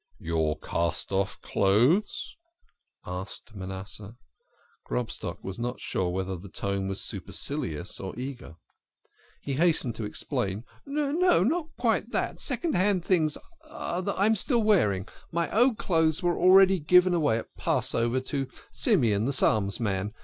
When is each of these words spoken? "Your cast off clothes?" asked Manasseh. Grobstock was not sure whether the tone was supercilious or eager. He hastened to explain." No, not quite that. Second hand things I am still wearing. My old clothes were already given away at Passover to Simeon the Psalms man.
"Your 0.17 0.57
cast 0.57 1.11
off 1.11 1.39
clothes?" 1.43 2.35
asked 3.05 3.53
Manasseh. 3.53 4.17
Grobstock 4.87 5.43
was 5.43 5.59
not 5.59 5.79
sure 5.79 6.09
whether 6.09 6.35
the 6.35 6.49
tone 6.49 6.87
was 6.87 6.99
supercilious 7.03 7.99
or 7.99 8.17
eager. 8.17 8.55
He 9.41 9.53
hastened 9.53 9.93
to 9.97 10.05
explain." 10.05 10.63
No, 10.87 11.43
not 11.43 11.67
quite 11.77 12.09
that. 12.13 12.39
Second 12.39 12.73
hand 12.73 13.05
things 13.05 13.37
I 13.69 14.25
am 14.25 14.35
still 14.35 14.63
wearing. 14.63 15.07
My 15.31 15.55
old 15.55 15.77
clothes 15.77 16.23
were 16.23 16.35
already 16.35 16.79
given 16.79 17.13
away 17.13 17.37
at 17.37 17.55
Passover 17.55 18.19
to 18.21 18.47
Simeon 18.71 19.25
the 19.25 19.33
Psalms 19.33 19.79
man. 19.79 20.15